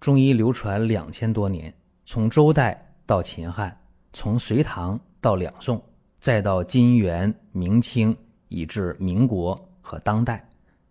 [0.00, 1.72] 中医流传两千多年，
[2.06, 3.78] 从周代到秦汉，
[4.14, 5.80] 从隋唐到两宋，
[6.18, 8.16] 再到金元明清，
[8.48, 10.42] 以至民国和当代，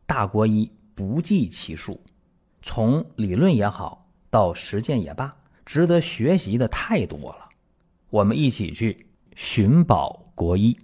[0.06, 2.00] 大国医不计其数。
[2.62, 5.36] 从理论也好，到实践也罢，
[5.66, 7.50] 值得学习的太多了。
[8.12, 10.78] 我们一起去寻宝国医。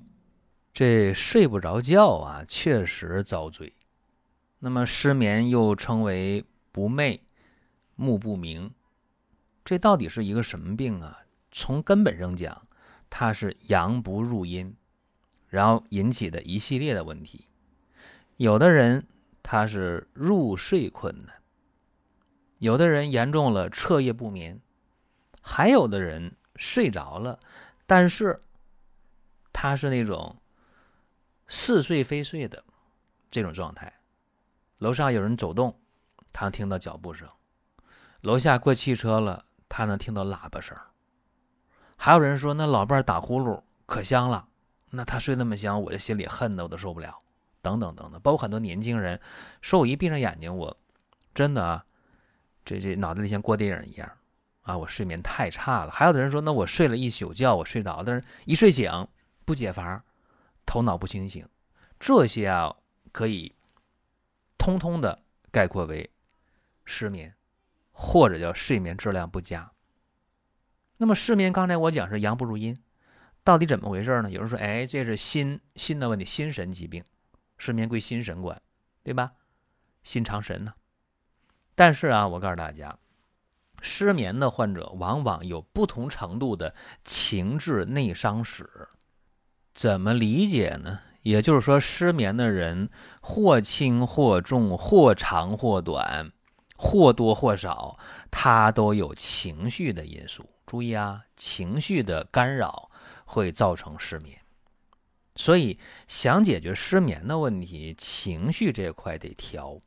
[0.73, 3.71] 这睡不着觉啊，确实遭罪。
[4.57, 7.19] 那么失眠又称为不寐、
[7.95, 8.73] 目不明，
[9.63, 11.21] 这到底是一个什么病啊？
[11.51, 12.67] 从根本上讲，
[13.09, 14.75] 它是阳不入阴，
[15.47, 17.47] 然后引起的一系列的问题。
[18.37, 19.07] 有的人
[19.41, 21.35] 他是入睡困难。
[22.59, 24.57] 有的人严重了，彻夜不眠；
[25.41, 27.39] 还有的人睡着了，
[27.85, 28.41] 但是
[29.53, 30.35] 他是那种
[31.47, 32.63] 似睡非睡的
[33.29, 33.93] 这种状态。
[34.79, 35.79] 楼上有人走动，
[36.33, 37.27] 他听到脚步声；
[38.25, 40.75] 楼下过汽车了，他能听到喇叭声。
[41.95, 44.47] 还有人说，那老伴打呼噜可香了，
[44.89, 47.19] 那他睡那么香，我这心里恨的我都受不了。
[47.61, 49.21] 等等等等，包括很多年轻人
[49.61, 50.75] 说，我一闭上眼睛，我
[51.35, 51.85] 真的啊。
[52.65, 54.11] 这这脑袋里像过电影一样，
[54.63, 55.91] 啊，我睡眠太差了。
[55.91, 59.07] 还有的人说，那我睡了一宿觉，我睡着，但是一睡醒
[59.45, 60.03] 不解乏，
[60.65, 61.47] 头脑不清醒，
[61.99, 62.75] 这些啊
[63.11, 63.53] 可以
[64.57, 66.09] 通通的概括为
[66.85, 67.31] 失眠，
[67.97, 69.71] 或者叫睡眠质量不佳。
[70.97, 72.77] 那么失眠，刚才我讲是阳不如阴，
[73.43, 74.29] 到底怎么回事呢？
[74.29, 77.03] 有人说，哎，这是心心的问题，心神疾病，
[77.57, 78.61] 失眠归心神管，
[79.01, 79.31] 对吧？
[80.03, 80.73] 心藏神呢。
[81.73, 82.97] 但是啊，我告诉大家，
[83.81, 88.69] 失眠的患者往往有不同程度的情志内伤史。
[89.73, 90.99] 怎么理解呢？
[91.21, 96.31] 也就是说，失眠的人或轻或重，或长或短，
[96.75, 97.97] 或多或少，
[98.29, 100.49] 他都有情绪的因素。
[100.65, 102.89] 注意啊，情绪的干扰
[103.25, 104.37] 会造成失眠。
[105.35, 105.77] 所以，
[106.07, 109.79] 想解决失眠的问题，情绪这块得调。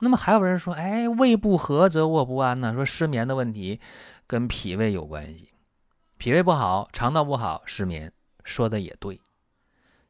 [0.00, 2.74] 那么还有人说，哎，胃不和则卧不安呢？
[2.74, 3.80] 说失眠的问题
[4.26, 5.52] 跟脾胃有关系，
[6.18, 9.20] 脾胃不好，肠道不好，失眠，说的也对。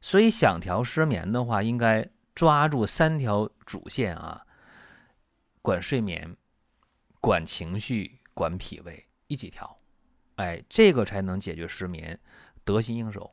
[0.01, 4.43] 所以想调失眠的话，应该抓住三条主线啊，
[5.63, 6.37] 管睡眠、
[7.21, 9.79] 管情绪、管脾胃一起调，
[10.37, 12.19] 哎，这个才能解决失眠，
[12.65, 13.31] 得心应手。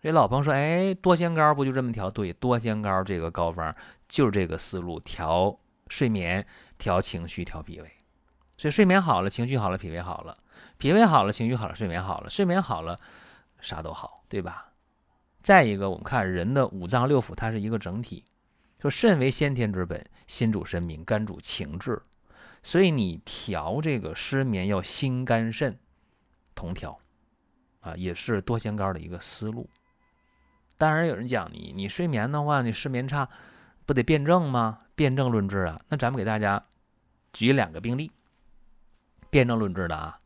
[0.00, 2.10] 这老朋友说，哎，多仙膏不就这么调？
[2.10, 3.74] 对，多仙膏这个膏方
[4.08, 5.56] 就是这个思路调。
[5.90, 6.46] 睡眠
[6.76, 7.90] 调情绪调脾胃，
[8.58, 10.36] 所以睡眠好了，情绪好了，脾胃好了；
[10.76, 13.00] 脾胃好了，情绪好了，睡眠好了；睡眠好了，
[13.62, 14.70] 啥都好，对吧？
[15.42, 18.22] 再一个，我们看人的五脏六腑，它是一个整体。
[18.78, 22.00] 说肾为先天之本，心主神明，肝主情志，
[22.62, 25.78] 所以你调这个失眠要心肝肾
[26.54, 26.98] 同调
[27.80, 29.68] 啊，也是多仙膏的一个思路。
[30.76, 33.28] 当然有人讲你，你睡眠的话，你失眠差。
[33.84, 34.80] 不得辩证吗？
[34.94, 35.80] 辩证论治啊！
[35.88, 36.62] 那咱们给大家
[37.32, 38.12] 举两个病例，
[39.30, 40.20] 辩证论治的啊。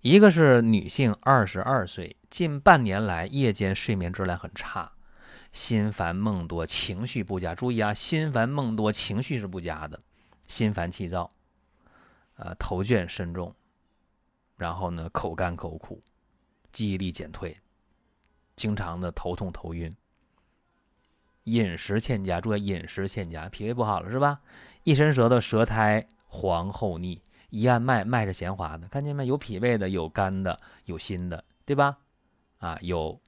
[0.00, 4.90] 一个是女性，二十二岁，近半年来夜间睡眠质量很差，
[5.56, 7.54] 心烦梦多，情绪不佳。
[7.54, 9.98] 注意啊，心烦梦多，情绪是不佳的，
[10.46, 11.30] 心烦气躁，
[12.34, 13.54] 呃，头倦身重，
[14.58, 16.02] 然后呢，口干口苦，
[16.72, 17.56] 记忆力减退，
[18.54, 19.90] 经常的头痛头晕。
[21.44, 24.38] 饮食欠佳，注意饮食欠佳，脾胃不好了是吧？
[24.82, 29.38] 一伸舌头，舌苔黄厚腻；一按脉，脉是弦滑的，看见没有？
[29.38, 31.96] 脾胃的，有肝的，有心的，对吧？
[32.58, 33.18] 啊，有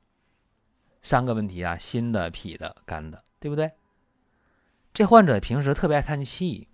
[1.03, 3.71] 三个问题啊：心的、脾的、肝的，对不对？
[4.93, 6.69] 这患者平时特别爱叹气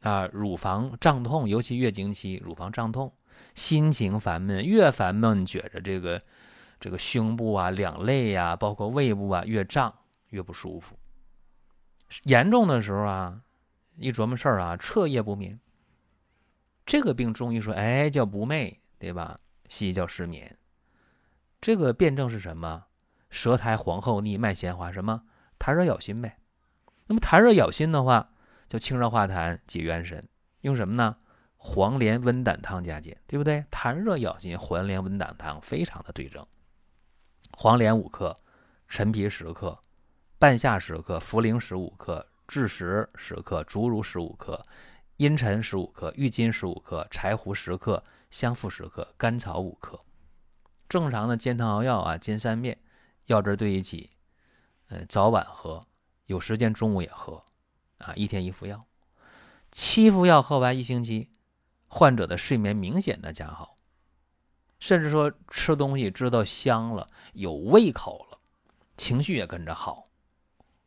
[0.00, 3.12] 啊，乳房胀痛，尤其月经期，乳房胀痛，
[3.54, 6.22] 心情烦闷，越烦闷觉着这个
[6.78, 9.94] 这个胸部啊、两肋呀，包括胃部啊越胀。
[10.30, 10.94] 越不舒服，
[12.24, 13.40] 严重的时候啊，
[13.96, 15.58] 一琢磨事儿啊，彻夜不眠。
[16.84, 19.38] 这个病中医说，哎，叫不寐，对吧？
[19.70, 20.54] 西医叫失眠。
[21.62, 22.84] 这个辩证是什么？
[23.30, 25.22] 舌苔黄厚腻，脉弦滑，什么？
[25.58, 26.38] 痰热咬心呗。
[27.06, 28.30] 那么痰热咬心的话，
[28.68, 30.28] 就清热化痰，解元神。
[30.60, 31.16] 用什么呢？
[31.56, 33.64] 黄连温胆汤加减，对不对？
[33.70, 36.46] 痰热咬心，黄连温胆汤非常的对症。
[37.52, 38.38] 黄连五克，
[38.88, 39.78] 陈皮十克。
[40.38, 44.64] 半夏十克，茯苓十五克，枳实十克，竹茹十五克，
[45.16, 49.98] 茵陈十五克，郁金十五克，柴胡十克，香附十克，甘草五克。
[50.88, 52.78] 正常的煎汤熬药啊，煎三遍，
[53.28, 54.08] 药汁兑一起，
[54.88, 55.86] 呃，早晚喝，
[56.24, 57.44] 有时间中午也喝，
[57.98, 58.86] 啊，一天一副药，
[59.70, 61.28] 七副药喝完一星期，
[61.88, 63.76] 患者的睡眠明显的加好，
[64.80, 68.38] 甚至说吃东西知道香了，有胃口了，
[68.96, 70.08] 情绪也跟着好，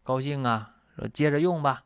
[0.01, 1.83] 高兴啊，说接着用吧，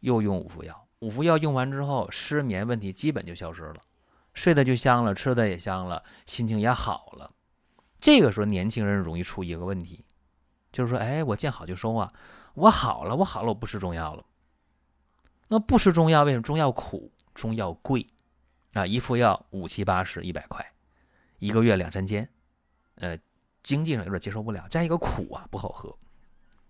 [0.00, 3.76] 又用五服药，五服药用完之后，失眠问题基本就消失了，
[4.34, 7.30] 睡得就香了，吃的也香了，心情也好了。
[8.04, 10.04] 这个时候年轻人容易出一个问题，
[10.70, 12.12] 就是说，哎，我见好就收啊，
[12.52, 14.22] 我好了，我好了，我不吃中药了。
[15.48, 16.42] 那不吃中药，为什么？
[16.42, 18.06] 中药苦，中药贵。
[18.74, 20.62] 啊，一副药五七八十一百块，
[21.38, 22.28] 一个月两三千，
[22.96, 23.18] 呃，
[23.62, 24.66] 经济上有点接受不了。
[24.68, 25.96] 加一个苦啊，不好喝。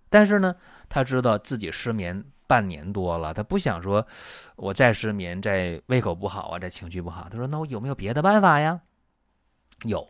[0.09, 0.55] 但是呢，
[0.89, 4.07] 他知道自己失眠半年多了，他不想说，
[4.55, 7.29] 我再失眠，再胃口不好啊，再情绪不好。
[7.29, 8.83] 他说：“那我有没有别的办法呀？”
[9.83, 10.07] 有，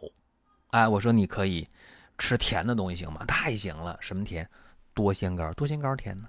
[0.75, 1.69] 哎，我说你可以
[2.19, 3.25] 吃甜的东西行吗？
[3.27, 4.51] 太行了，什么甜？
[4.93, 6.29] 多仙膏，多仙膏甜的，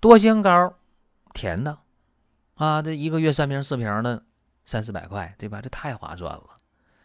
[0.00, 0.74] 多仙膏
[1.34, 1.78] 甜的，
[2.54, 4.24] 啊，这一个月三瓶四瓶的。
[4.68, 5.62] 三四百块，对吧？
[5.62, 6.56] 这太划算了，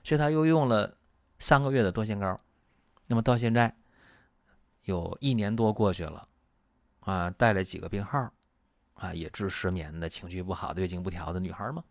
[0.04, 0.98] 所以他又用了
[1.38, 2.36] 三个月的多仙膏。
[3.06, 3.76] 那么到现在
[4.86, 6.28] 有一年多过去了，
[7.02, 8.34] 啊，带了几个病号，
[8.96, 11.84] 啊，也治失眠的、情绪不好、月经不调的女孩嘛。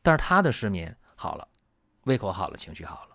[0.00, 1.46] 但是他的失眠好了，
[2.04, 3.13] 胃口好了，情绪好了。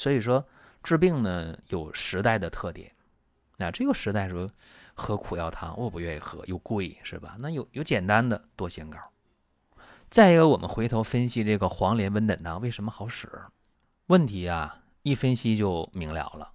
[0.00, 0.42] 所以说
[0.82, 2.90] 治病呢有时代的特点。
[3.58, 4.50] 那这个时代说
[4.94, 7.36] 喝苦药汤，我不愿意喝，又贵，是吧？
[7.38, 8.98] 那有有简单的多仙膏。
[10.08, 13.28] 再一个，我们回头分析这个黄连温胆汤为什么好使？
[14.06, 16.50] 问题啊，一分析就明了了。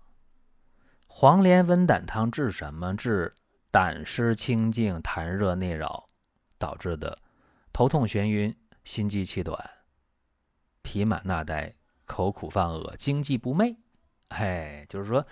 [1.05, 2.95] 黄连温胆汤治什么？
[2.95, 3.31] 治
[3.69, 6.07] 胆湿清静、痰热内扰
[6.57, 7.19] 导致的
[7.71, 9.69] 头痛眩晕、心悸气短、
[10.81, 11.75] 脾满纳呆、
[12.05, 13.75] 口苦犯恶、经悸不寐。
[14.29, 15.25] 哎，就是说，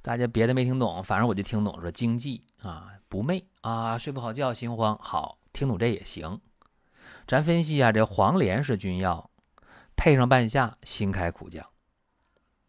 [0.00, 4.98] 大家别的没听懂，反正我就听懂说经悸啊、不寐啊、睡不好觉、心慌。
[5.00, 6.40] 好，听懂这也行。
[7.26, 9.30] 咱分析啊，这黄连是君药，
[9.96, 11.66] 配上半夏，辛开苦降，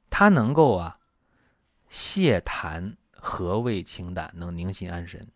[0.10, 0.98] 它能够啊
[1.90, 5.32] 泻痰、和胃、清胆，能宁心安神。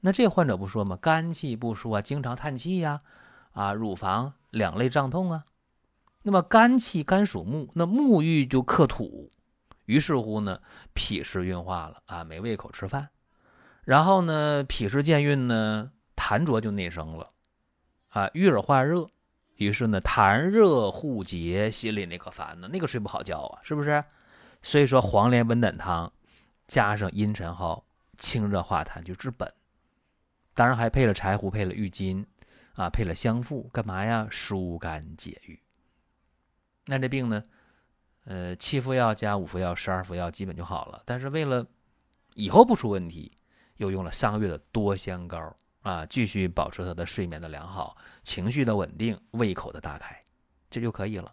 [0.00, 0.96] 那这患者不说吗？
[0.96, 3.00] 肝气不舒啊，经常叹气呀，
[3.52, 5.44] 啊，乳房两肋胀痛啊。
[6.30, 9.28] 那么肝气，肝属木，那木郁就克土，
[9.86, 10.60] 于是乎呢，
[10.94, 13.08] 脾湿运化了啊，没胃口吃饭。
[13.82, 17.32] 然后呢，脾湿健运呢，痰浊就内生了。
[18.10, 19.08] 啊，郁而化热，
[19.56, 24.04] 于是呢，痰热互结，心里那可烦呢，那个睡不好觉啊，是不是？
[24.62, 26.12] 所以说黄连温胆汤
[26.68, 27.82] 加上茵陈蒿，
[28.18, 29.52] 清热化痰就治本。
[30.54, 32.24] 当然还配了柴胡，配了郁金，
[32.74, 34.28] 啊，配了香附，干嘛呀？
[34.30, 35.58] 疏肝解郁。
[36.90, 37.42] 那这病呢，
[38.24, 41.00] 呃，七副药加五副药，十二副药基本就好了。
[41.06, 41.64] 但是为了
[42.34, 43.32] 以后不出问题，
[43.76, 45.56] 又用了三个月的多香膏。
[45.82, 50.14] 啊，继续保持他的睡眠的良好，情绪的稳定，胃口的大开，
[50.68, 51.32] 这就可以了。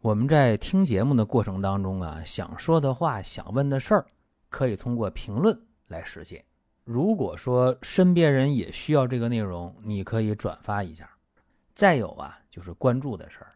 [0.00, 4.06] 我们在听节目的过程当中啊，想说的话、想问的事儿，
[4.48, 6.42] 可以通过评论来实现。
[6.84, 11.10] 如果说身边人也需要这个内容，你可以转发一下。
[11.74, 13.55] 再有啊，就是关注的事儿，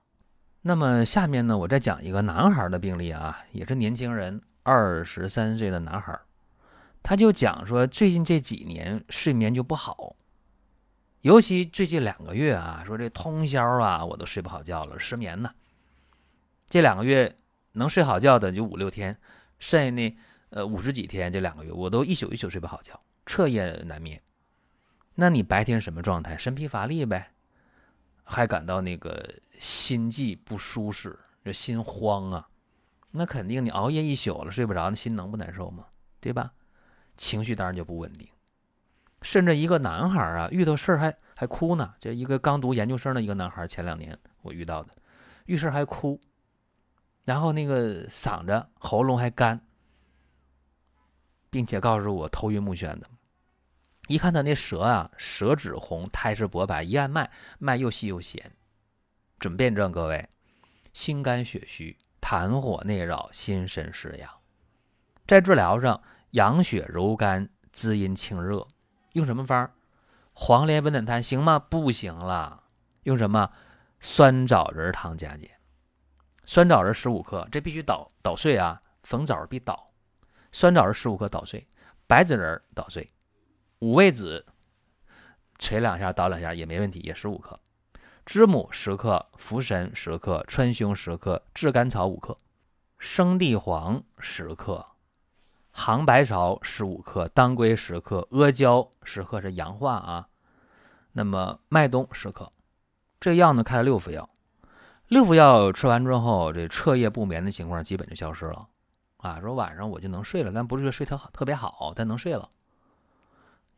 [0.61, 6.19] 那么下面呢，我再讲一个男孩的病例啊，也是年轻人，二十三岁的男孩，
[7.01, 10.15] 他就讲说，最近这几年睡眠就不好。
[11.21, 15.51] 尤其最近两个月啊，说这通宵啊，我都睡不好觉了，失眠呢。
[16.69, 17.35] 这两个月
[17.73, 19.17] 能睡好觉的就五六天，
[19.59, 20.15] 剩下那
[20.49, 24.21] 呃五十几天，这两个月我都一宿一宿睡不好觉，彻夜难眠。
[25.15, 26.37] 那你白天什么状态？
[26.37, 27.31] 神疲乏力呗，
[28.31, 32.47] 还感到那个心悸不舒适，这心慌啊。
[33.11, 35.85] 那肯定你熬夜一宿了，睡不着，那心能不难受吗？
[36.21, 36.53] 对吧？
[37.17, 38.27] 情绪当然就不稳定。
[39.21, 41.93] 甚至一个男孩啊，遇到事儿还还哭呢。
[41.99, 44.95] 这一个刚读研究生的一个男孩，前两年我遇到的，
[45.45, 46.19] 遇事还哭，
[47.25, 49.59] 然后那个嗓子、喉咙还干，
[51.49, 53.07] 并且告诉我头晕目眩的。
[54.07, 57.29] 一看他那舌啊，舌质红，苔质薄白，一按脉，
[57.59, 58.51] 脉又细又咸，
[59.39, 60.27] 准辨证各位，
[60.93, 64.29] 心肝血虚，痰火内扰，心神失养。
[65.25, 68.67] 在治疗上，养血柔肝，滋阴清热。
[69.13, 69.71] 用什么方？
[70.33, 71.59] 黄连温胆汤行吗？
[71.59, 72.63] 不行了。
[73.03, 73.51] 用什么？
[73.99, 75.49] 酸枣仁汤加减。
[76.43, 79.91] 酸枣仁十五克，这必须捣捣碎啊，逢枣必捣。
[80.51, 81.65] 酸枣仁十五克捣碎，
[82.07, 83.07] 白子仁捣碎，
[83.81, 84.45] 五味子
[85.57, 87.59] 捶两下捣两下也没问题，也十五克。
[88.23, 92.37] 知母十克，茯神十克，川芎十克，炙甘草五克，
[92.99, 94.85] 生地黄十克，
[95.71, 100.27] 杭白芍十五克，当归十克，阿胶十克是阳化啊。
[101.13, 102.53] 那么麦冬十克，
[103.19, 104.29] 这药呢开了六副药，
[105.07, 108.69] 六副药吃完之后，这彻夜不眠的情况基本就消失了
[109.17, 109.41] 啊。
[109.41, 112.47] 说晚上我就能睡了，但不是说睡特好特别好，但能睡了。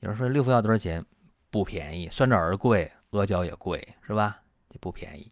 [0.03, 1.01] 有人说六副药多少钱？
[1.49, 4.41] 不便宜，酸枣仁贵，阿胶也贵，是吧？
[4.71, 5.31] 也不便宜。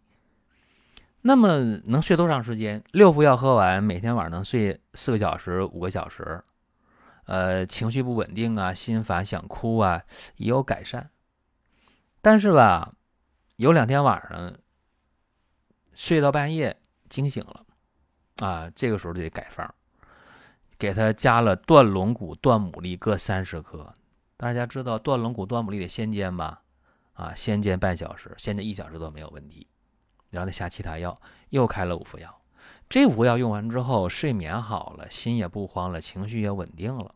[1.20, 2.82] 那么能睡多长时间？
[2.92, 6.42] 六副药喝完，每天晚上能睡四个小时、五个小时。
[7.26, 10.02] 呃，情绪不稳定啊，心烦想哭啊，
[10.36, 11.10] 也有改善。
[12.22, 12.94] 但是吧，
[13.56, 14.54] 有两天晚上
[15.92, 16.74] 睡到半夜
[17.10, 17.66] 惊醒了，
[18.38, 19.74] 啊，这个时候就得改方，
[20.78, 23.92] 给他加了断龙骨、断牡蛎各三十克。
[24.42, 26.64] 大家知道断龙骨、断牡蛎得先煎吧？
[27.12, 29.68] 啊，先煎半小时，先煎一小时都没有问题。
[30.30, 31.16] 然后再下其他药，
[31.50, 32.42] 又开了五副药。
[32.88, 37.14] 这五副药用完之后，睡眠好了，心也不慌了，情绪也稳定了，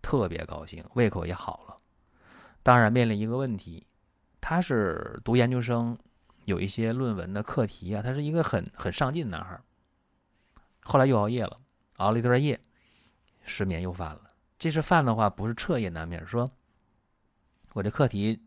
[0.00, 1.76] 特别高兴，胃口也好了。
[2.62, 3.84] 当然面临一个问题。
[4.40, 5.98] 他是读研究生，
[6.44, 9.60] 有一些论文的课题啊，他是一个很很上进的男孩。
[10.84, 11.58] 后来又熬夜了，
[11.96, 12.60] 熬了一段夜，
[13.44, 14.30] 失眠又犯了。
[14.60, 16.48] 这次犯的话不是彻夜难眠，说
[17.78, 18.42] 我这课题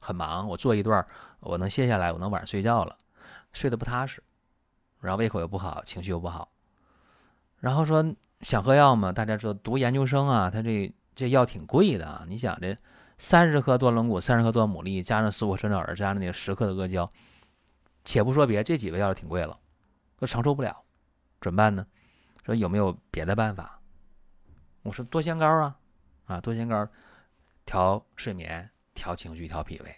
[0.00, 1.06] 很忙，我做一段，
[1.38, 2.98] 我能歇下来，我能晚上睡觉了，
[3.52, 4.20] 睡得不踏实，
[4.98, 6.50] 然后胃口又不好，情绪又不好，
[7.60, 8.04] 然后说
[8.40, 12.76] 想喝药嘛，大家说读研究生啊，他这这药挺贵的啊，你想这。
[13.16, 17.08] 三十克断龙骨，三十克断牡蛎，加上四五酸枣仁，加上那个十克的阿胶，
[18.04, 19.56] 且不说别，这几味药挺贵了，
[20.18, 20.82] 都承受不了，
[21.40, 21.86] 怎么办呢？
[22.44, 23.78] 说有没有别的办法？
[24.82, 25.76] 我说多仙膏啊，
[26.26, 26.88] 啊多仙膏
[27.64, 29.96] 调睡眠、调情绪、调脾胃。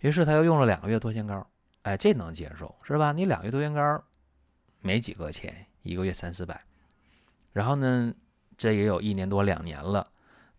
[0.00, 1.46] 于是他又用了两个月多仙膏，
[1.82, 3.12] 哎，这能接受是吧？
[3.12, 4.04] 你两个月多仙膏
[4.80, 6.60] 没几个钱，一个月三四百，
[7.52, 8.14] 然后呢，
[8.56, 10.06] 这也有一年多两年了，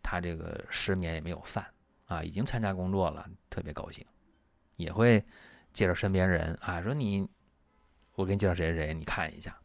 [0.01, 1.65] 他这个失眠也没有犯。
[2.07, 4.05] 啊，已经参加工作了，特别高兴，
[4.77, 5.21] 也会
[5.73, 7.27] 介绍身边人啊，说你，
[8.15, 9.57] 我给你介绍谁谁谁，你看一下。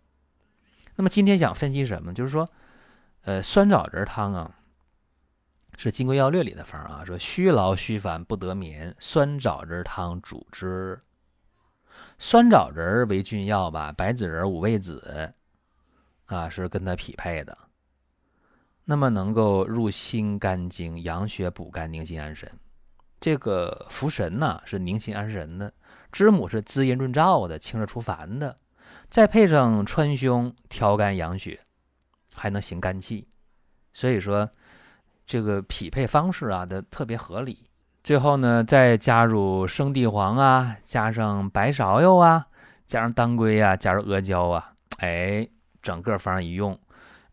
[0.96, 2.12] 那么今天想分析什么？
[2.12, 2.50] 就是说，
[3.20, 4.58] 呃，酸枣仁汤啊，
[5.76, 11.00] 是《金匮要略》里的方啊，说虚劳虚烦不得眠，酸枣仁汤主之。
[12.18, 15.32] 酸枣仁为君药吧，白子仁、五味子
[16.26, 17.56] 啊是跟它匹配的。
[18.84, 22.50] 那么能够入心肝经、养血补肝、宁心安神。
[23.20, 25.72] 这个茯神呢是宁心安神的，
[26.10, 28.56] 知母是滋阴润燥的、清热除烦的，
[29.08, 31.60] 再配上川芎调肝养血，
[32.34, 33.28] 还能行肝气。
[33.92, 34.50] 所以说
[35.26, 37.64] 这个匹配方式啊的特别合理。
[38.02, 42.46] 最后呢再加入生地黄啊，加上白芍药啊，
[42.86, 45.48] 加上当归啊，加入阿胶啊，哎，
[45.80, 46.78] 整个方一用，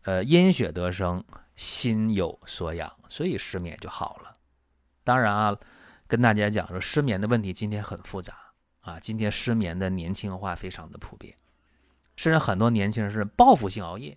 [0.02, 1.24] 呃，阴血得生。
[1.56, 4.34] 心有所养，所以失眠就好了。
[5.04, 5.54] 当然啊，
[6.06, 8.32] 跟大家讲说，失眠的问题今天很复杂
[8.80, 8.98] 啊。
[8.98, 11.34] 今天失眠的年轻化非常的普遍，
[12.16, 14.16] 甚至很多年轻人是报复性熬夜，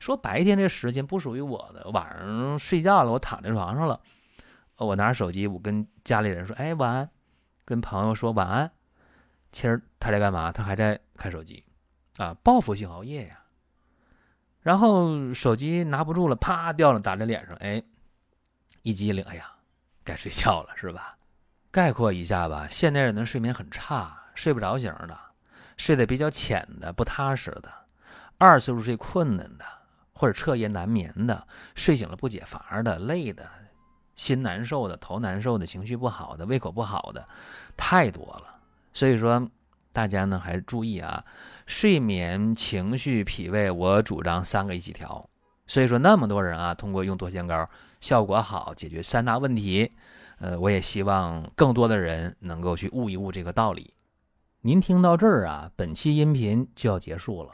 [0.00, 4.00] 说白天这时间不属于我的，晚上睡觉了，我躺在床上了，
[4.76, 7.10] 我拿着手机，我跟家里人说，哎，晚安，
[7.64, 8.70] 跟朋友说晚安，
[9.52, 10.52] 其实他在干嘛？
[10.52, 11.64] 他还在看手机
[12.16, 13.40] 啊，报复性熬夜呀。
[14.60, 17.82] 然后手机拿不住了，啪掉了，打在脸上，哎，
[18.82, 19.52] 一激灵，哎呀，
[20.02, 21.18] 该睡觉了，是吧？
[21.70, 25.18] 概括一下吧，现代人的睡眠很差，睡不着型的，
[25.76, 27.70] 睡得比较浅的，不踏实的，
[28.38, 29.64] 二次入睡困难的，
[30.12, 33.48] 或者彻夜难眠的，睡醒了不解乏的，累的，
[34.16, 37.26] 心难受的，头难受的，情绪不好的，胃口不好的，
[37.76, 38.60] 太多了。
[38.92, 39.48] 所以说。
[39.94, 41.24] 大家呢还是注意啊，
[41.66, 45.30] 睡眠、情绪、脾胃，我主张三个一起调。
[45.68, 49.88] 所以说那么多人啊，通过用多仙膏效果好，解决三大问题。
[50.40, 53.94] 呃，我也希望更多的人能够去悟一悟这个道理。
[54.62, 57.52] 您听到这儿啊，本期音频就要结束了。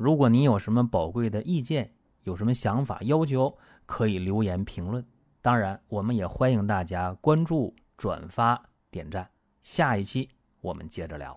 [0.00, 1.92] 如果您有什么宝贵的意见，
[2.22, 3.54] 有什么想法要求，
[3.84, 5.04] 可以留言评论。
[5.42, 8.58] 当然，我们也欢迎大家关注、转发、
[8.90, 9.28] 点赞。
[9.60, 10.26] 下一期
[10.62, 11.36] 我们接着聊。